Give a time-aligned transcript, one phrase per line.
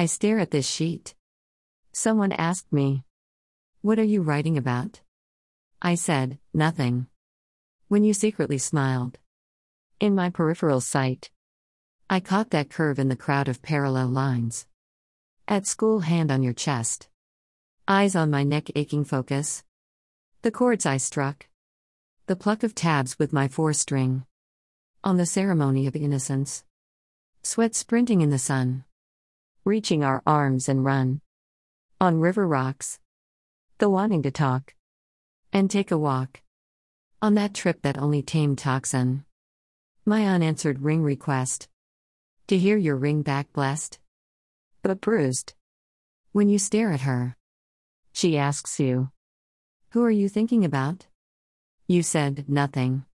[0.00, 1.14] I stare at this sheet.
[1.92, 3.04] Someone asked me,
[3.82, 5.02] What are you writing about?
[5.82, 7.06] I said, Nothing.
[7.88, 9.18] When you secretly smiled.
[10.00, 11.30] In my peripheral sight.
[12.08, 14.66] I caught that curve in the crowd of parallel lines.
[15.46, 17.10] At school, hand on your chest.
[17.86, 19.64] Eyes on my neck, aching focus.
[20.40, 21.46] The chords I struck.
[22.24, 24.24] The pluck of tabs with my four string.
[25.04, 26.64] On the ceremony of innocence.
[27.42, 28.84] Sweat sprinting in the sun.
[29.70, 31.20] Reaching our arms and run.
[32.00, 32.98] On river rocks.
[33.78, 34.74] The wanting to talk.
[35.52, 36.42] And take a walk.
[37.22, 39.24] On that trip that only tamed toxin.
[40.04, 41.68] My unanswered ring request.
[42.48, 44.00] To hear your ring back blessed.
[44.82, 45.54] But bruised.
[46.32, 47.36] When you stare at her.
[48.12, 49.12] She asks you,
[49.90, 51.06] Who are you thinking about?
[51.86, 53.04] You said, Nothing.